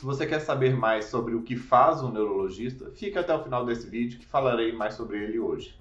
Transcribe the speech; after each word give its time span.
Se 0.00 0.06
você 0.06 0.26
quer 0.26 0.40
saber 0.40 0.74
mais 0.74 1.04
sobre 1.04 1.34
o 1.34 1.42
que 1.42 1.54
faz 1.54 2.02
um 2.02 2.10
neurologista, 2.10 2.90
fica 2.90 3.20
até 3.20 3.34
o 3.34 3.44
final 3.44 3.66
desse 3.66 3.86
vídeo 3.86 4.18
que 4.18 4.24
falarei 4.24 4.72
mais 4.72 4.94
sobre 4.94 5.22
ele 5.22 5.38
hoje. 5.38 5.78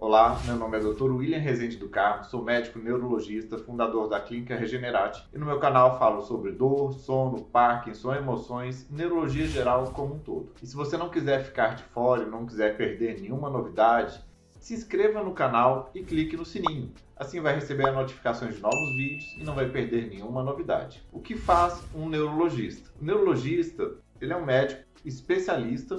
Olá, 0.00 0.40
meu 0.46 0.56
nome 0.56 0.78
é 0.78 0.80
Dr. 0.80 1.10
William 1.12 1.38
Rezende 1.38 1.76
do 1.76 1.90
Carmo, 1.90 2.24
sou 2.24 2.42
médico 2.42 2.78
neurologista, 2.78 3.58
fundador 3.58 4.08
da 4.08 4.18
Clínica 4.18 4.56
Regenerate 4.56 5.28
e 5.30 5.36
no 5.36 5.44
meu 5.44 5.58
canal 5.58 5.98
falo 5.98 6.22
sobre 6.22 6.52
dor, 6.52 6.94
sono, 6.94 7.44
Parkinson, 7.44 8.14
emoções, 8.14 8.88
neurologia 8.88 9.46
geral 9.46 9.92
como 9.92 10.14
um 10.14 10.18
todo. 10.18 10.54
E 10.62 10.66
se 10.66 10.74
você 10.74 10.96
não 10.96 11.10
quiser 11.10 11.44
ficar 11.44 11.74
de 11.74 11.82
fora 11.82 12.22
e 12.22 12.30
não 12.30 12.46
quiser 12.46 12.78
perder 12.78 13.20
nenhuma 13.20 13.50
novidade, 13.50 14.24
se 14.66 14.74
inscreva 14.74 15.22
no 15.22 15.30
canal 15.30 15.92
e 15.94 16.02
clique 16.02 16.36
no 16.36 16.44
sininho. 16.44 16.92
Assim 17.16 17.40
vai 17.40 17.54
receber 17.54 17.88
notificações 17.92 18.56
de 18.56 18.60
novos 18.60 18.96
vídeos 18.96 19.36
e 19.38 19.44
não 19.44 19.54
vai 19.54 19.68
perder 19.68 20.08
nenhuma 20.08 20.42
novidade. 20.42 21.06
O 21.12 21.20
que 21.20 21.36
faz 21.36 21.84
um 21.94 22.08
neurologista? 22.08 22.90
O 23.00 23.04
neurologista 23.04 23.94
ele 24.20 24.32
é 24.32 24.36
um 24.36 24.44
médico 24.44 24.82
especialista 25.04 25.98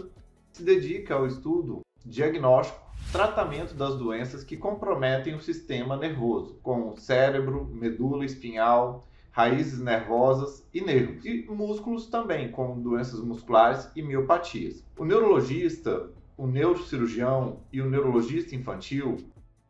que 0.52 0.58
se 0.58 0.64
dedica 0.64 1.16
ao 1.16 1.26
estudo, 1.26 1.80
diagnóstico 2.06 2.86
tratamento 3.14 3.74
das 3.74 3.96
doenças 3.96 4.44
que 4.44 4.58
comprometem 4.58 5.34
o 5.34 5.40
sistema 5.40 5.96
nervoso, 5.96 6.60
como 6.62 6.98
cérebro, 6.98 7.70
medula 7.72 8.26
espinhal, 8.26 9.08
raízes 9.32 9.80
nervosas 9.80 10.68
e 10.74 10.82
nervos, 10.82 11.24
e 11.24 11.46
músculos 11.48 12.08
também, 12.08 12.52
como 12.52 12.82
doenças 12.82 13.22
musculares 13.22 13.90
e 13.96 14.02
miopatias. 14.02 14.84
O 14.98 15.06
neurologista, 15.06 16.10
o 16.38 16.46
neurocirurgião 16.46 17.62
e 17.74 17.82
o 17.82 17.90
neurologista 17.90 18.56
infantil, 18.56 19.18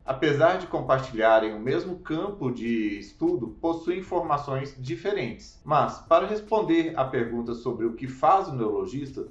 apesar 0.05 0.57
de 0.57 0.67
compartilharem 0.67 1.53
o 1.53 1.59
mesmo 1.59 1.99
campo 1.99 2.51
de 2.51 2.99
estudo, 2.99 3.55
possuem 3.61 3.99
informações 3.99 4.75
diferentes. 4.77 5.61
Mas, 5.63 5.99
para 5.99 6.27
responder 6.27 6.93
à 6.99 7.05
pergunta 7.05 7.53
sobre 7.53 7.85
o 7.85 7.93
que 7.93 8.07
faz 8.07 8.49
o 8.49 8.55
neurologista, 8.55 9.27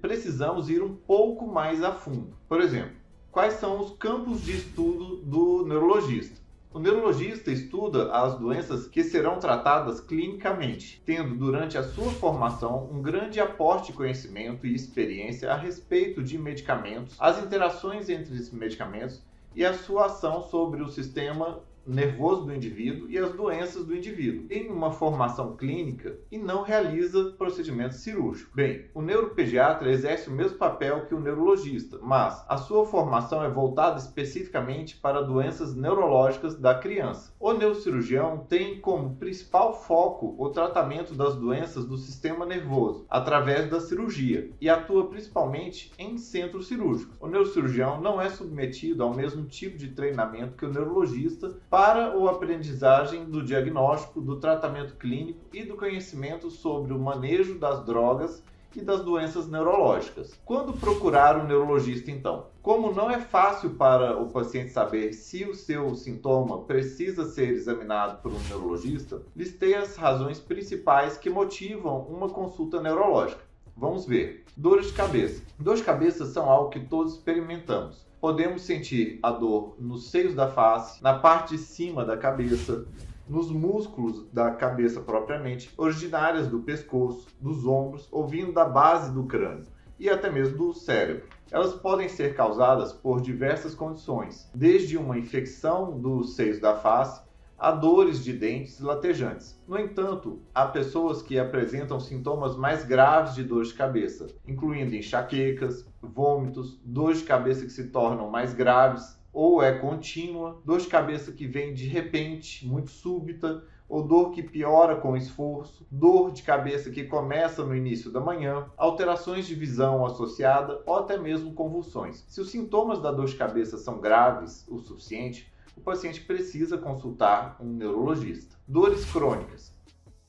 precisamos 0.00 0.68
ir 0.68 0.82
um 0.82 0.94
pouco 0.94 1.46
mais 1.46 1.82
a 1.82 1.92
fundo. 1.92 2.36
Por 2.48 2.60
exemplo, 2.60 2.96
quais 3.30 3.54
são 3.54 3.80
os 3.80 3.96
campos 3.96 4.42
de 4.42 4.52
estudo 4.52 5.16
do 5.16 5.66
neurologista. 5.66 6.41
O 6.74 6.78
neurologista 6.78 7.52
estuda 7.52 8.10
as 8.12 8.38
doenças 8.38 8.86
que 8.86 9.04
serão 9.04 9.38
tratadas 9.38 10.00
clinicamente, 10.00 11.02
tendo 11.04 11.34
durante 11.34 11.76
a 11.76 11.82
sua 11.82 12.10
formação 12.12 12.88
um 12.90 13.02
grande 13.02 13.38
aporte 13.38 13.88
de 13.88 13.92
conhecimento 13.92 14.66
e 14.66 14.74
experiência 14.74 15.52
a 15.52 15.56
respeito 15.56 16.22
de 16.22 16.38
medicamentos, 16.38 17.14
as 17.20 17.42
interações 17.42 18.08
entre 18.08 18.34
esses 18.34 18.50
medicamentos 18.50 19.22
e 19.54 19.66
a 19.66 19.74
sua 19.74 20.06
ação 20.06 20.42
sobre 20.44 20.82
o 20.82 20.88
sistema 20.88 21.60
nervoso 21.86 22.44
do 22.44 22.54
indivíduo 22.54 23.10
e 23.10 23.18
as 23.18 23.32
doenças 23.32 23.84
do 23.84 23.94
indivíduo. 23.94 24.46
Tem 24.46 24.70
uma 24.70 24.92
formação 24.92 25.56
clínica 25.56 26.16
e 26.30 26.38
não 26.38 26.62
realiza 26.62 27.32
procedimento 27.38 27.94
cirúrgico. 27.94 28.50
Bem, 28.54 28.86
o 28.94 29.02
neuropediatra 29.02 29.90
exerce 29.90 30.28
o 30.28 30.32
mesmo 30.32 30.58
papel 30.58 31.06
que 31.06 31.14
o 31.14 31.20
neurologista, 31.20 31.98
mas 32.02 32.44
a 32.48 32.56
sua 32.56 32.84
formação 32.86 33.42
é 33.44 33.50
voltada 33.50 33.98
especificamente 33.98 34.96
para 34.96 35.22
doenças 35.22 35.74
neurológicas 35.74 36.54
da 36.54 36.74
criança. 36.74 37.34
O 37.38 37.52
neurocirurgião 37.52 38.46
tem 38.48 38.80
como 38.80 39.16
principal 39.16 39.74
foco 39.74 40.34
o 40.38 40.48
tratamento 40.50 41.14
das 41.14 41.34
doenças 41.34 41.84
do 41.84 41.96
sistema 41.96 42.46
nervoso 42.46 43.06
através 43.08 43.68
da 43.70 43.80
cirurgia 43.80 44.50
e 44.60 44.68
atua 44.68 45.08
principalmente 45.08 45.92
em 45.98 46.16
centros 46.16 46.68
cirúrgicos. 46.68 47.16
O 47.20 47.26
neurocirurgião 47.26 48.00
não 48.00 48.20
é 48.20 48.28
submetido 48.28 49.02
ao 49.02 49.14
mesmo 49.14 49.44
tipo 49.46 49.76
de 49.76 49.88
treinamento 49.88 50.56
que 50.56 50.66
o 50.66 50.72
neurologista 50.72 51.56
para 51.72 52.08
a 52.08 52.30
aprendizagem 52.30 53.24
do 53.24 53.42
diagnóstico, 53.42 54.20
do 54.20 54.38
tratamento 54.38 54.94
clínico 54.96 55.40
e 55.54 55.64
do 55.64 55.74
conhecimento 55.74 56.50
sobre 56.50 56.92
o 56.92 56.98
manejo 56.98 57.58
das 57.58 57.82
drogas 57.86 58.44
e 58.76 58.82
das 58.82 59.02
doenças 59.02 59.48
neurológicas. 59.48 60.38
Quando 60.44 60.74
procurar 60.74 61.38
um 61.38 61.46
neurologista, 61.46 62.10
então? 62.10 62.48
Como 62.60 62.92
não 62.92 63.10
é 63.10 63.18
fácil 63.18 63.70
para 63.70 64.18
o 64.18 64.28
paciente 64.28 64.70
saber 64.70 65.14
se 65.14 65.46
o 65.46 65.54
seu 65.54 65.94
sintoma 65.94 66.58
precisa 66.58 67.24
ser 67.24 67.48
examinado 67.48 68.20
por 68.20 68.32
um 68.32 68.48
neurologista, 68.50 69.22
listei 69.34 69.74
as 69.74 69.96
razões 69.96 70.38
principais 70.38 71.16
que 71.16 71.30
motivam 71.30 72.02
uma 72.02 72.28
consulta 72.28 72.82
neurológica. 72.82 73.40
Vamos 73.74 74.04
ver. 74.04 74.44
Dores 74.54 74.88
de 74.88 74.92
cabeça. 74.92 75.42
Dores 75.58 75.80
de 75.80 75.86
cabeça 75.86 76.26
são 76.26 76.50
algo 76.50 76.68
que 76.68 76.80
todos 76.80 77.14
experimentamos 77.14 78.11
podemos 78.22 78.62
sentir 78.62 79.18
a 79.20 79.32
dor 79.32 79.74
nos 79.80 80.08
seios 80.12 80.32
da 80.32 80.46
face, 80.46 81.02
na 81.02 81.18
parte 81.18 81.56
de 81.56 81.58
cima 81.60 82.04
da 82.04 82.16
cabeça, 82.16 82.86
nos 83.28 83.50
músculos 83.50 84.24
da 84.32 84.52
cabeça 84.52 85.00
propriamente, 85.00 85.68
originárias 85.76 86.46
do 86.46 86.60
pescoço, 86.60 87.26
dos 87.40 87.66
ombros 87.66 88.06
ou 88.12 88.24
vindo 88.24 88.52
da 88.52 88.64
base 88.64 89.10
do 89.10 89.24
crânio 89.24 89.64
e 89.98 90.08
até 90.08 90.30
mesmo 90.30 90.56
do 90.56 90.72
cérebro. 90.72 91.26
Elas 91.50 91.74
podem 91.74 92.08
ser 92.08 92.36
causadas 92.36 92.92
por 92.92 93.20
diversas 93.20 93.74
condições, 93.74 94.48
desde 94.54 94.96
uma 94.96 95.18
infecção 95.18 95.98
dos 95.98 96.36
seios 96.36 96.60
da 96.60 96.76
face 96.76 97.20
a 97.62 97.70
dores 97.70 98.24
de 98.24 98.32
dentes 98.32 98.80
latejantes. 98.80 99.56
No 99.68 99.78
entanto, 99.78 100.42
há 100.52 100.66
pessoas 100.66 101.22
que 101.22 101.38
apresentam 101.38 102.00
sintomas 102.00 102.56
mais 102.56 102.84
graves 102.84 103.36
de 103.36 103.44
dor 103.44 103.62
de 103.62 103.72
cabeça, 103.72 104.26
incluindo 104.44 104.96
enxaquecas, 104.96 105.88
vômitos, 106.02 106.80
dores 106.84 107.18
de 107.18 107.24
cabeça 107.24 107.64
que 107.64 107.70
se 107.70 107.86
tornam 107.86 108.28
mais 108.28 108.52
graves 108.52 109.16
ou 109.32 109.62
é 109.62 109.78
contínua, 109.78 110.60
dor 110.64 110.80
de 110.80 110.88
cabeça 110.88 111.30
que 111.30 111.46
vem 111.46 111.72
de 111.72 111.86
repente, 111.86 112.66
muito 112.66 112.90
súbita, 112.90 113.62
ou 113.88 114.02
dor 114.02 114.32
que 114.32 114.42
piora 114.42 114.96
com 114.96 115.16
esforço, 115.16 115.86
dor 115.88 116.32
de 116.32 116.42
cabeça 116.42 116.90
que 116.90 117.04
começa 117.04 117.64
no 117.64 117.76
início 117.76 118.10
da 118.10 118.20
manhã, 118.20 118.66
alterações 118.76 119.46
de 119.46 119.54
visão 119.54 120.04
associada 120.04 120.82
ou 120.84 120.96
até 120.96 121.16
mesmo 121.16 121.54
convulsões. 121.54 122.24
Se 122.26 122.40
os 122.40 122.50
sintomas 122.50 123.00
da 123.00 123.12
dor 123.12 123.26
de 123.26 123.36
cabeça 123.36 123.76
são 123.76 124.00
graves 124.00 124.66
o 124.68 124.80
suficiente, 124.80 125.51
o 125.76 125.80
paciente 125.80 126.20
precisa 126.20 126.78
consultar 126.78 127.56
um 127.60 127.66
neurologista. 127.66 128.56
Dores 128.66 129.04
crônicas. 129.10 129.74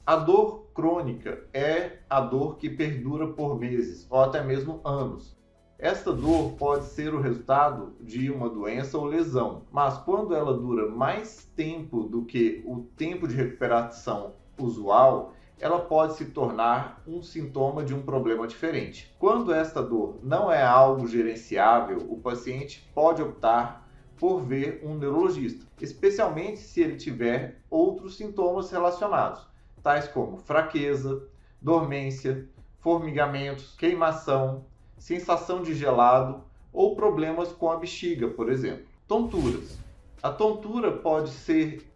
A 0.05 0.15
dor 0.15 0.67
crônica 0.73 1.47
é 1.53 1.99
a 2.09 2.19
dor 2.19 2.57
que 2.57 2.69
perdura 2.69 3.27
por 3.27 3.57
meses 3.57 4.05
ou 4.09 4.19
até 4.19 4.43
mesmo 4.43 4.81
anos. 4.83 5.37
Esta 5.79 6.13
dor 6.13 6.53
pode 6.53 6.85
ser 6.85 7.13
o 7.13 7.21
resultado 7.21 7.93
de 7.99 8.29
uma 8.31 8.49
doença 8.49 8.97
ou 8.97 9.05
lesão, 9.05 9.63
mas 9.71 9.97
quando 9.97 10.35
ela 10.35 10.53
dura 10.53 10.89
mais 10.89 11.45
tempo 11.55 12.03
do 12.03 12.23
que 12.23 12.63
o 12.65 12.81
tempo 12.95 13.27
de 13.27 13.35
recuperação 13.35 14.33
usual, 14.57 15.33
ela 15.59 15.79
pode 15.79 16.15
se 16.15 16.25
tornar 16.25 17.01
um 17.07 17.21
sintoma 17.21 17.83
de 17.83 17.93
um 17.93 18.01
problema 18.01 18.47
diferente. 18.47 19.13
Quando 19.19 19.53
esta 19.53 19.81
dor 19.81 20.19
não 20.21 20.51
é 20.51 20.61
algo 20.61 21.07
gerenciável, 21.07 22.05
o 22.09 22.17
paciente 22.17 22.89
pode 22.93 23.21
optar 23.21 23.82
por 24.17 24.41
ver 24.41 24.81
um 24.83 24.95
neurologista, 24.97 25.65
especialmente 25.81 26.59
se 26.59 26.81
ele 26.81 26.95
tiver 26.95 27.61
outros 27.69 28.17
sintomas 28.17 28.71
relacionados, 28.71 29.45
tais 29.81 30.07
como 30.07 30.37
fraqueza, 30.37 31.27
dormência, 31.61 32.47
formigamentos, 32.79 33.75
queimação, 33.75 34.65
sensação 34.97 35.61
de 35.61 35.73
gelado 35.73 36.43
ou 36.71 36.95
problemas 36.95 37.51
com 37.51 37.71
a 37.71 37.77
bexiga, 37.77 38.27
por 38.27 38.49
exemplo. 38.49 38.85
Tonturas. 39.07 39.77
A 40.21 40.29
tontura 40.29 40.91
pode 40.91 41.29
ser 41.29 41.91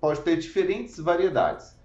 pode 0.00 0.20
ter 0.20 0.36
diferentes 0.36 0.98
variedades. 0.98 1.76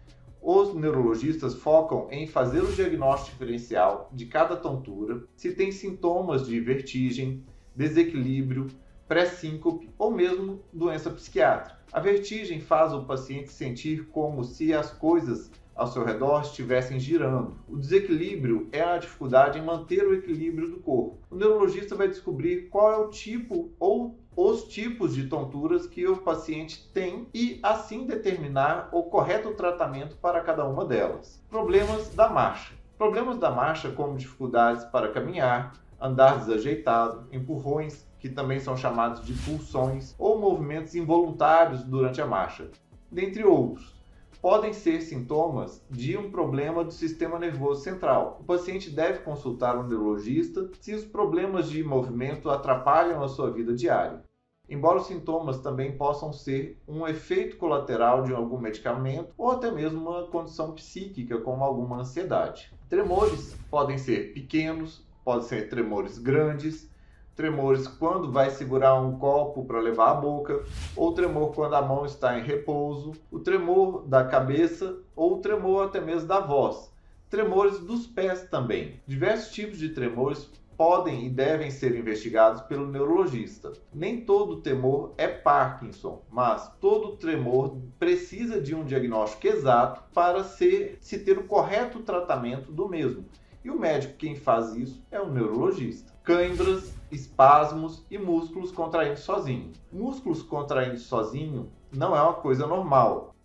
Os 0.42 0.74
neurologistas 0.76 1.56
focam 1.56 2.08
em 2.12 2.28
fazer 2.28 2.62
o 2.62 2.72
diagnóstico 2.72 3.32
diferencial 3.32 4.10
de 4.12 4.26
cada 4.26 4.56
tontura, 4.56 5.24
se 5.36 5.54
tem 5.54 5.72
sintomas 5.72 6.46
de 6.46 6.60
vertigem, 6.60 7.44
desequilíbrio, 7.76 8.68
pré-síncope 9.14 9.92
ou 9.96 10.10
mesmo 10.10 10.64
doença 10.74 11.12
psiquiátrica. 11.12 11.78
A 11.92 12.00
vertigem 12.00 12.60
faz 12.60 12.92
o 12.94 13.04
paciente 13.04 13.52
sentir 13.52 14.08
como 14.08 14.44
se 14.44 14.74
as 14.74 14.90
coisas 14.90 15.52
ao 15.76 15.86
seu 15.86 16.04
redor 16.04 16.42
estivessem 16.42 17.00
girando. 17.00 17.56
O 17.68 17.78
desequilíbrio 17.78 18.68
é 18.72 18.82
a 18.82 18.98
dificuldade 18.98 19.60
em 19.60 19.62
manter 19.62 20.04
o 20.04 20.16
equilíbrio 20.16 20.68
do 20.68 20.80
corpo. 20.80 21.20
O 21.30 21.36
neurologista 21.36 21.96
vai 21.96 22.08
descobrir 22.08 22.70
qual 22.70 22.92
é 22.92 22.98
o 22.98 23.10
tipo 23.10 23.72
ou 23.80 24.18
os 24.36 24.64
tipos 24.64 25.14
de 25.14 25.28
tonturas 25.28 25.86
que 25.86 26.08
o 26.08 26.18
paciente 26.18 26.90
tem 26.92 27.28
e 27.36 27.60
assim 27.62 28.08
determinar 28.08 28.90
o 28.92 29.04
correto 29.04 29.54
tratamento 29.54 30.18
para 30.18 30.42
cada 30.42 30.68
uma 30.68 30.86
delas. 30.86 31.40
Problemas 31.52 32.10
da 32.16 32.30
marcha. 32.30 32.74
Problemas 32.98 33.38
da 33.38 33.52
marcha 33.52 33.92
como 33.92 34.18
dificuldades 34.18 34.84
para 34.86 35.12
caminhar, 35.12 35.74
andar 36.02 36.40
desajeitado, 36.40 37.28
empurrões, 37.32 38.12
que 38.24 38.30
também 38.30 38.58
são 38.58 38.78
chamados 38.78 39.26
de 39.26 39.34
pulsões, 39.34 40.16
ou 40.18 40.40
movimentos 40.40 40.96
involuntários 40.96 41.84
durante 41.84 42.22
a 42.22 42.26
marcha, 42.26 42.72
dentre 43.12 43.44
outros. 43.44 43.94
Podem 44.42 44.72
ser 44.72 45.02
sintomas 45.02 45.86
de 45.92 46.16
um 46.16 46.32
problema 46.32 46.86
do 46.86 46.94
sistema 46.94 47.38
nervoso 47.38 47.84
central. 47.84 48.38
O 48.40 48.46
paciente 48.46 48.90
deve 48.90 49.20
consultar 49.20 49.78
um 49.78 49.86
neurologista 49.86 50.70
se 50.80 50.94
os 50.94 51.04
problemas 51.04 51.70
de 51.70 51.84
movimento 51.84 52.50
atrapalham 52.50 53.22
a 53.22 53.28
sua 53.28 53.52
vida 53.52 53.74
diária. 53.74 54.24
embora 54.70 55.00
os 55.00 55.08
sintomas 55.08 55.60
também 55.60 55.98
possam 55.98 56.32
ser 56.32 56.82
um 56.88 57.06
efeito 57.06 57.58
colateral 57.58 58.24
de 58.24 58.34
algum 58.34 58.58
medicamento 58.58 59.34
ou 59.38 59.52
até 59.52 59.70
mesmo 59.70 60.00
uma 60.00 60.28
condição 60.28 60.72
psíquica, 60.72 61.40
como 61.40 61.62
alguma 61.62 62.00
ansiedade. 62.00 62.72
Tremores 62.88 63.54
podem 63.70 63.98
ser 63.98 64.34
pequenos, 64.34 65.06
podem 65.26 65.46
ser 65.46 65.68
tremores 65.68 66.18
grandes, 66.18 66.90
tremores 67.36 67.88
quando 67.88 68.32
vai 68.32 68.50
segurar 68.50 68.96
um 68.96 69.18
copo 69.18 69.66
para 69.66 69.80
levar 69.80 70.12
à 70.12 70.14
boca, 70.14 70.64
ou 70.96 71.14
tremor 71.14 71.54
quando 71.54 71.76
a 71.76 71.82
mão 71.82 72.06
está 72.06 72.38
em 72.38 72.44
repouso, 72.44 73.14
o 73.32 73.40
tremor 73.40 74.06
da 74.08 74.24
cabeça 74.24 74.98
ou 75.16 75.36
o 75.36 75.42
tremor 75.42 75.88
até 75.88 76.00
mesmo 76.00 76.28
da 76.28 76.40
voz. 76.40 76.92
Tremores 77.30 77.80
dos 77.80 78.06
pés 78.06 78.44
também. 78.44 79.02
Diversos 79.08 79.52
tipos 79.52 79.80
de 79.80 79.90
tremores 79.90 80.50
podem 80.78 81.26
e 81.26 81.30
devem 81.30 81.72
ser 81.72 81.96
investigados 81.96 82.62
pelo 82.62 82.88
neurologista. 82.88 83.74
Nem 83.94 84.22
todo 84.22 84.62
tremor 84.62 85.14
é 85.18 85.28
Parkinson, 85.28 86.22
mas 86.30 86.72
todo 86.80 87.18
tremor 87.18 87.78
precisa 87.98 88.62
de 88.62 88.76
um 88.76 88.84
diagnóstico 88.84 89.48
exato 89.48 90.04
para 90.14 90.44
ser, 90.44 90.98
se 91.00 91.20
ter 91.20 91.38
o 91.38 91.46
correto 91.46 92.02
tratamento 92.02 92.72
do 92.72 92.88
mesmo. 92.88 93.26
E 93.64 93.72
o 93.72 93.80
médico 93.80 94.18
quem 94.18 94.36
faz 94.36 94.76
isso 94.76 95.02
é 95.10 95.20
o 95.20 95.32
neurologista. 95.32 96.13
Cãibras, 96.24 96.96
espasmos 97.12 98.06
e 98.10 98.18
músculos 98.18 98.72
contraindo 98.72 99.20
sozinho. 99.20 99.74
Músculos 99.92 100.42
contraindo 100.42 100.98
sozinho 100.98 101.70
não 101.92 102.16
é 102.16 102.22
uma 102.22 102.36
coisa 102.36 102.66
normal. 102.66 103.36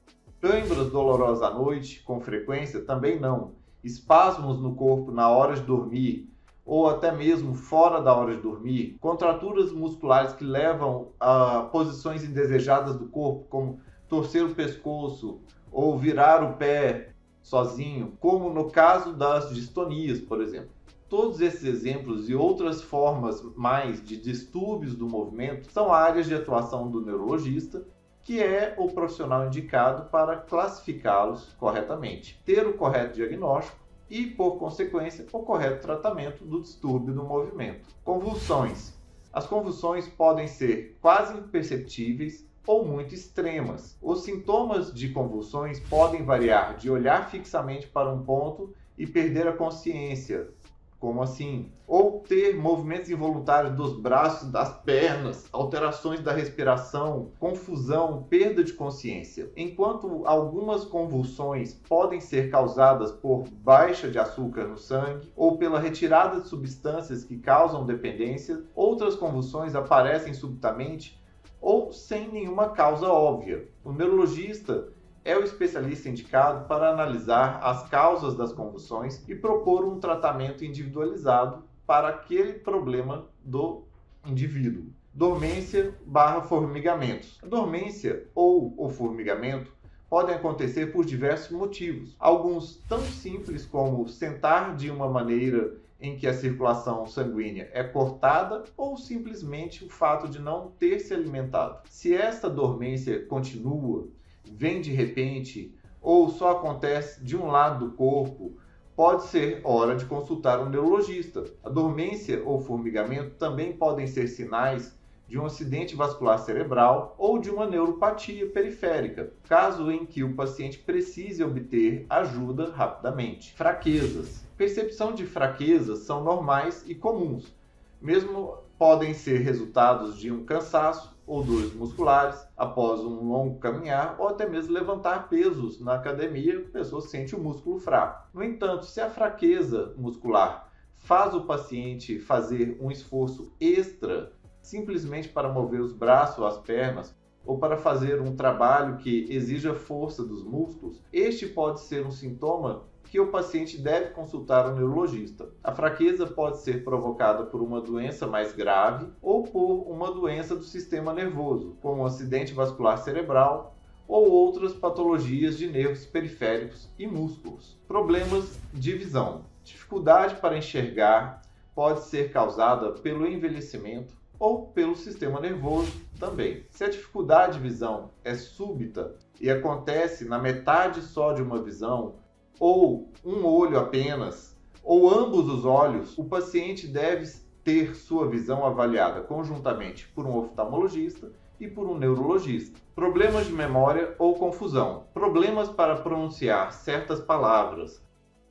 Cãibras 0.40 0.88
dolorosas 0.92 1.42
à 1.42 1.50
noite, 1.52 2.00
com 2.04 2.20
frequência, 2.20 2.84
também 2.84 3.18
não 3.18 3.50
espasmos 3.82 4.60
no 4.60 4.76
corpo 4.76 5.10
na 5.10 5.28
hora 5.28 5.56
de 5.56 5.62
dormir 5.62 6.32
ou 6.64 6.88
até 6.88 7.10
mesmo 7.10 7.52
fora 7.52 8.00
da 8.00 8.14
hora 8.14 8.36
de 8.36 8.42
dormir, 8.42 8.96
contraturas 9.00 9.72
musculares 9.72 10.34
que 10.34 10.44
levam 10.44 11.08
a 11.18 11.62
posições 11.72 12.22
indesejadas 12.22 12.96
do 12.96 13.06
corpo, 13.06 13.46
como 13.48 13.80
torcer 14.08 14.44
o 14.44 14.54
pescoço 14.54 15.40
ou 15.72 15.98
virar 15.98 16.44
o 16.44 16.54
pé 16.54 17.12
sozinho, 17.42 18.16
como 18.20 18.50
no 18.50 18.70
caso 18.70 19.14
das 19.14 19.52
distonias, 19.52 20.20
por 20.20 20.40
exemplo. 20.40 20.77
Todos 21.08 21.40
esses 21.40 21.64
exemplos 21.64 22.28
e 22.28 22.34
outras 22.34 22.82
formas 22.82 23.42
mais 23.56 24.04
de 24.04 24.16
distúrbios 24.16 24.94
do 24.94 25.08
movimento 25.08 25.70
são 25.72 25.92
áreas 25.92 26.26
de 26.26 26.34
atuação 26.34 26.90
do 26.90 27.00
neurologista 27.00 27.82
que 28.28 28.42
é 28.42 28.74
o 28.76 28.88
profissional 28.88 29.46
indicado 29.46 30.10
para 30.10 30.36
classificá-los 30.36 31.54
corretamente, 31.54 32.38
ter 32.44 32.66
o 32.66 32.74
correto 32.74 33.14
diagnóstico 33.14 33.78
e, 34.10 34.26
por 34.26 34.58
consequência, 34.58 35.24
o 35.32 35.38
correto 35.40 35.80
tratamento 35.80 36.44
do 36.44 36.60
distúrbio 36.60 37.14
do 37.14 37.24
movimento. 37.24 37.88
Convulsões. 38.04 38.92
As 39.32 39.46
convulsões 39.46 40.06
podem 40.06 40.46
ser 40.46 40.98
quase 41.00 41.38
imperceptíveis 41.38 42.46
ou 42.66 42.84
muito 42.84 43.14
extremas. 43.14 43.96
Os 44.02 44.24
sintomas 44.24 44.92
de 44.92 45.08
convulsões 45.08 45.80
podem 45.80 46.22
variar 46.22 46.76
de 46.76 46.90
olhar 46.90 47.30
fixamente 47.30 47.86
para 47.86 48.12
um 48.12 48.22
ponto 48.22 48.74
e 48.98 49.06
perder 49.06 49.48
a 49.48 49.54
consciência, 49.54 50.50
como 51.00 51.22
assim? 51.22 51.70
Ou 51.86 52.20
ter 52.20 52.56
movimentos 52.56 53.08
involuntários 53.08 53.74
dos 53.74 53.98
braços, 53.98 54.50
das 54.50 54.72
pernas, 54.82 55.48
alterações 55.52 56.20
da 56.20 56.32
respiração, 56.32 57.30
confusão, 57.38 58.24
perda 58.28 58.64
de 58.64 58.72
consciência. 58.72 59.50
Enquanto 59.56 60.26
algumas 60.26 60.84
convulsões 60.84 61.74
podem 61.88 62.20
ser 62.20 62.50
causadas 62.50 63.12
por 63.12 63.44
baixa 63.48 64.10
de 64.10 64.18
açúcar 64.18 64.64
no 64.64 64.76
sangue 64.76 65.32
ou 65.36 65.56
pela 65.56 65.78
retirada 65.78 66.40
de 66.40 66.48
substâncias 66.48 67.24
que 67.24 67.38
causam 67.38 67.86
dependência, 67.86 68.62
outras 68.74 69.14
convulsões 69.14 69.74
aparecem 69.74 70.34
subitamente 70.34 71.18
ou 71.60 71.92
sem 71.92 72.28
nenhuma 72.28 72.70
causa 72.70 73.08
óbvia. 73.08 73.68
O 73.84 73.92
neurologista 73.92 74.88
é 75.28 75.36
o 75.36 75.44
especialista 75.44 76.08
indicado 76.08 76.66
para 76.66 76.88
analisar 76.88 77.60
as 77.62 77.86
causas 77.86 78.34
das 78.34 78.50
convulsões 78.50 79.22
e 79.28 79.34
propor 79.34 79.84
um 79.84 80.00
tratamento 80.00 80.64
individualizado 80.64 81.64
para 81.86 82.08
aquele 82.08 82.54
problema 82.54 83.26
do 83.44 83.82
indivíduo. 84.24 84.86
Dormência 85.12 85.94
barra 86.06 86.40
formigamentos. 86.40 87.38
A 87.42 87.46
dormência 87.46 88.26
ou 88.34 88.72
o 88.78 88.88
formigamento 88.88 89.70
podem 90.08 90.34
acontecer 90.34 90.92
por 90.92 91.04
diversos 91.04 91.50
motivos. 91.50 92.16
Alguns 92.18 92.78
tão 92.88 93.00
simples 93.00 93.66
como 93.66 94.08
sentar 94.08 94.76
de 94.76 94.90
uma 94.90 95.10
maneira 95.10 95.76
em 96.00 96.16
que 96.16 96.26
a 96.26 96.32
circulação 96.32 97.06
sanguínea 97.06 97.68
é 97.74 97.84
cortada 97.84 98.64
ou 98.78 98.96
simplesmente 98.96 99.84
o 99.84 99.90
fato 99.90 100.26
de 100.26 100.38
não 100.38 100.70
ter 100.78 101.00
se 101.00 101.12
alimentado. 101.12 101.80
Se 101.90 102.14
esta 102.14 102.48
dormência 102.48 103.26
continua 103.26 104.08
vem 104.50 104.80
de 104.80 104.92
repente 104.92 105.74
ou 106.00 106.28
só 106.30 106.52
acontece 106.52 107.22
de 107.24 107.36
um 107.36 107.46
lado 107.46 107.86
do 107.86 107.92
corpo, 107.94 108.56
pode 108.96 109.24
ser 109.24 109.60
hora 109.64 109.94
de 109.94 110.04
consultar 110.04 110.60
um 110.60 110.68
neurologista. 110.68 111.44
A 111.62 111.68
dormência 111.68 112.42
ou 112.44 112.60
formigamento 112.60 113.36
também 113.36 113.72
podem 113.72 114.06
ser 114.06 114.26
sinais 114.26 114.98
de 115.28 115.38
um 115.38 115.44
acidente 115.44 115.94
vascular 115.94 116.38
cerebral 116.38 117.14
ou 117.18 117.38
de 117.38 117.50
uma 117.50 117.66
neuropatia 117.66 118.48
periférica, 118.48 119.30
caso 119.46 119.90
em 119.92 120.06
que 120.06 120.24
o 120.24 120.34
paciente 120.34 120.78
precise 120.78 121.44
obter 121.44 122.06
ajuda 122.08 122.72
rapidamente. 122.72 123.54
Fraquezas. 123.54 124.42
Percepção 124.56 125.12
de 125.12 125.26
fraquezas 125.26 126.00
são 126.00 126.24
normais 126.24 126.82
e 126.86 126.94
comuns, 126.94 127.54
mesmo 128.00 128.56
podem 128.78 129.12
ser 129.12 129.38
resultados 129.38 130.18
de 130.18 130.32
um 130.32 130.44
cansaço 130.44 131.17
ou 131.28 131.44
dores 131.44 131.74
musculares 131.74 132.48
após 132.56 133.00
um 133.00 133.28
longo 133.28 133.58
caminhar 133.58 134.16
ou 134.18 134.28
até 134.28 134.48
mesmo 134.48 134.72
levantar 134.72 135.28
pesos 135.28 135.78
na 135.78 135.94
academia, 135.94 136.58
a 136.58 136.72
pessoa 136.72 137.02
sente 137.02 137.36
o 137.36 137.40
músculo 137.40 137.78
fraco. 137.78 138.28
No 138.32 138.42
entanto, 138.42 138.86
se 138.86 139.00
a 139.00 139.10
fraqueza 139.10 139.94
muscular 139.98 140.72
faz 140.96 141.34
o 141.34 141.42
paciente 141.42 142.18
fazer 142.18 142.78
um 142.80 142.90
esforço 142.90 143.52
extra 143.60 144.32
simplesmente 144.62 145.28
para 145.28 145.52
mover 145.52 145.80
os 145.80 145.92
braços 145.92 146.38
ou 146.38 146.46
as 146.46 146.58
pernas 146.58 147.16
ou 147.44 147.58
para 147.58 147.76
fazer 147.76 148.20
um 148.20 148.34
trabalho 148.34 148.96
que 148.98 149.26
exija 149.30 149.74
força 149.74 150.22
dos 150.24 150.42
músculos, 150.42 151.02
este 151.12 151.46
pode 151.46 151.80
ser 151.80 152.06
um 152.06 152.10
sintoma 152.10 152.87
que 153.10 153.18
o 153.18 153.28
paciente 153.28 153.78
deve 153.78 154.10
consultar 154.10 154.66
o 154.66 154.74
neurologista. 154.74 155.48
A 155.64 155.72
fraqueza 155.72 156.26
pode 156.26 156.58
ser 156.58 156.84
provocada 156.84 157.44
por 157.44 157.62
uma 157.62 157.80
doença 157.80 158.26
mais 158.26 158.52
grave 158.52 159.06
ou 159.22 159.44
por 159.44 159.90
uma 159.90 160.10
doença 160.12 160.54
do 160.54 160.62
sistema 160.62 161.12
nervoso, 161.12 161.76
como 161.80 162.02
um 162.02 162.06
acidente 162.06 162.52
vascular 162.52 162.98
cerebral 162.98 163.74
ou 164.06 164.30
outras 164.30 164.74
patologias 164.74 165.56
de 165.56 165.66
nervos 165.68 166.04
periféricos 166.04 166.88
e 166.98 167.06
músculos. 167.06 167.78
Problemas 167.86 168.58
de 168.72 168.92
visão. 168.92 169.44
Dificuldade 169.64 170.36
para 170.36 170.56
enxergar 170.56 171.42
pode 171.74 172.00
ser 172.00 172.32
causada 172.32 172.92
pelo 172.92 173.26
envelhecimento 173.26 174.16
ou 174.38 174.68
pelo 174.68 174.96
sistema 174.96 175.40
nervoso 175.40 175.92
também. 176.18 176.64
Se 176.70 176.84
a 176.84 176.88
dificuldade 176.88 177.54
de 177.54 177.60
visão 177.60 178.10
é 178.24 178.34
súbita 178.34 179.14
e 179.40 179.50
acontece 179.50 180.24
na 180.24 180.38
metade 180.38 181.02
só 181.02 181.32
de 181.32 181.42
uma 181.42 181.62
visão, 181.62 182.16
ou 182.58 183.10
um 183.24 183.44
olho 183.44 183.78
apenas, 183.78 184.56
ou 184.82 185.10
ambos 185.10 185.48
os 185.48 185.64
olhos, 185.64 186.16
o 186.16 186.24
paciente 186.24 186.86
deve 186.86 187.30
ter 187.62 187.94
sua 187.94 188.28
visão 188.28 188.64
avaliada 188.64 189.20
conjuntamente 189.20 190.08
por 190.08 190.24
um 190.26 190.38
oftalmologista 190.38 191.30
e 191.60 191.68
por 191.68 191.86
um 191.86 191.98
neurologista. 191.98 192.78
Problemas 192.94 193.46
de 193.46 193.52
memória 193.52 194.14
ou 194.18 194.34
confusão, 194.34 195.04
problemas 195.12 195.68
para 195.68 195.96
pronunciar 195.96 196.72
certas 196.72 197.20
palavras, 197.20 198.02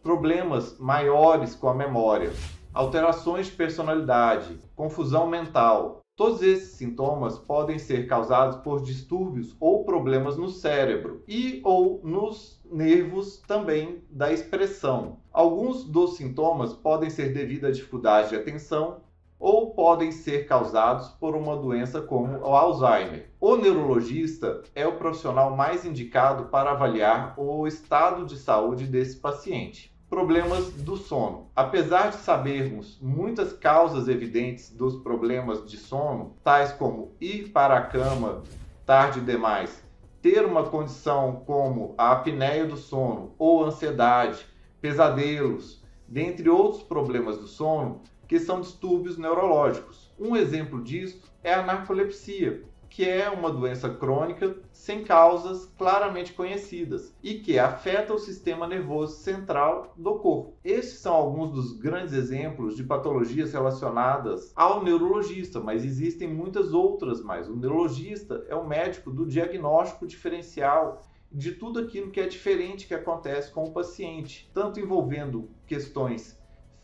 problemas 0.03 0.77
maiores 0.77 1.55
com 1.55 1.67
a 1.69 1.73
memória, 1.73 2.31
alterações 2.73 3.47
de 3.47 3.53
personalidade, 3.53 4.59
confusão 4.75 5.27
mental, 5.27 6.03
Todos 6.17 6.41
esses 6.41 6.71
sintomas 6.71 7.37
podem 7.37 7.77
ser 7.77 8.07
causados 8.07 8.57
por 8.63 8.81
distúrbios 8.81 9.55
ou 9.59 9.85
problemas 9.85 10.35
no 10.35 10.49
cérebro 10.49 11.21
e 11.27 11.61
ou 11.63 12.01
nos 12.03 12.56
nervos 12.71 13.37
também 13.47 14.03
da 14.09 14.31
expressão. 14.31 15.17
Alguns 15.31 15.83
dos 15.83 16.17
sintomas 16.17 16.73
podem 16.73 17.09
ser 17.09 17.33
devido 17.33 17.67
à 17.67 17.71
dificuldade 17.71 18.29
de 18.29 18.35
atenção 18.35 19.01
ou 19.39 19.71
podem 19.71 20.11
ser 20.11 20.47
causados 20.47 21.09
por 21.09 21.35
uma 21.35 21.55
doença 21.55 22.01
como 22.01 22.37
o 22.39 22.55
Alzheimer. 22.55 23.29
O 23.39 23.55
neurologista 23.55 24.63
é 24.73 24.87
o 24.87 24.97
profissional 24.97 25.55
mais 25.55 25.85
indicado 25.85 26.45
para 26.45 26.71
avaliar 26.71 27.35
o 27.37 27.67
estado 27.67 28.25
de 28.25 28.37
saúde 28.37 28.85
desse 28.85 29.17
paciente 29.17 29.95
problemas 30.09 30.71
do 30.71 30.95
sono. 30.95 31.51
Apesar 31.55 32.11
de 32.11 32.17
sabermos 32.17 32.97
muitas 33.01 33.51
causas 33.53 34.07
evidentes 34.07 34.69
dos 34.69 34.95
problemas 35.01 35.65
de 35.69 35.77
sono, 35.77 36.37
tais 36.43 36.71
como 36.71 37.13
ir 37.19 37.49
para 37.49 37.77
a 37.77 37.81
cama 37.81 38.41
tarde 38.85 39.19
demais, 39.19 39.83
ter 40.21 40.45
uma 40.45 40.63
condição 40.63 41.43
como 41.45 41.93
a 41.97 42.11
apneia 42.11 42.65
do 42.65 42.77
sono 42.77 43.33
ou 43.37 43.63
ansiedade, 43.63 44.45
pesadelos, 44.81 45.83
dentre 46.07 46.49
outros 46.49 46.83
problemas 46.83 47.37
do 47.37 47.47
sono, 47.47 48.01
que 48.27 48.39
são 48.39 48.61
distúrbios 48.61 49.17
neurológicos. 49.17 50.11
Um 50.19 50.35
exemplo 50.35 50.83
disso 50.83 51.21
é 51.43 51.53
a 51.53 51.63
narcolepsia, 51.63 52.63
que 52.89 53.07
é 53.07 53.29
uma 53.29 53.51
doença 53.51 53.89
crônica 53.89 54.55
sem 54.71 55.03
causas 55.03 55.65
claramente 55.77 56.33
conhecidas 56.33 57.13
e 57.21 57.35
que 57.35 57.59
afeta 57.59 58.13
o 58.13 58.19
sistema 58.19 58.67
nervoso 58.67 59.17
central 59.17 59.93
do 59.95 60.15
corpo. 60.15 60.53
Estes 60.63 60.99
são 60.99 61.13
alguns 61.13 61.51
dos 61.51 61.73
grandes 61.73 62.13
exemplos 62.13 62.75
de 62.75 62.83
patologias 62.83 63.53
relacionadas 63.53 64.51
ao 64.55 64.83
neurologista, 64.83 65.59
mas 65.59 65.83
existem 65.83 66.27
muitas 66.27 66.73
outras 66.73 67.21
mais. 67.21 67.47
O 67.49 67.55
neurologista 67.55 68.45
é 68.47 68.55
o 68.55 68.67
médico 68.67 69.11
do 69.11 69.25
diagnóstico 69.25 70.07
diferencial 70.07 71.01
de 71.31 71.51
tudo 71.51 71.79
aquilo 71.79 72.09
que 72.09 72.19
é 72.19 72.27
diferente 72.27 72.87
que 72.87 72.93
acontece 72.93 73.51
com 73.51 73.65
o 73.65 73.71
paciente, 73.71 74.49
tanto 74.53 74.79
envolvendo 74.79 75.49
questões 75.65 76.37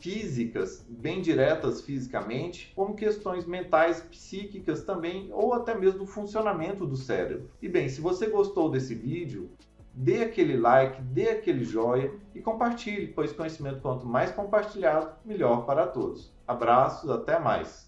físicas, 0.04 0.86
bem 0.90 1.22
diretas 1.22 1.80
fisicamente, 1.80 2.74
como 2.76 2.94
questões 2.94 3.46
mentais, 3.46 4.02
psíquicas 4.02 4.84
também, 4.84 5.30
ou 5.32 5.54
até 5.54 5.74
mesmo 5.74 6.00
do 6.00 6.06
funcionamento 6.06 6.86
do 6.86 6.98
cérebro. 6.98 7.50
E 7.62 7.70
bem, 7.70 7.88
se 7.88 8.02
você 8.02 8.28
gostou 8.28 8.70
desse 8.70 8.94
vídeo, 8.94 9.50
dê 9.94 10.22
aquele 10.22 10.58
like, 10.58 11.02
dê 11.02 11.30
aquele 11.30 11.64
joinha 11.64 12.12
e 12.36 12.42
compartilhe, 12.42 13.08
pois 13.08 13.32
conhecimento 13.32 13.80
quanto 13.80 14.06
mais 14.06 14.30
compartilhado, 14.30 15.16
melhor 15.24 15.66
para 15.66 15.88
todos. 15.88 16.34
Abraços, 16.46 17.10
até 17.10 17.40
mais! 17.40 17.82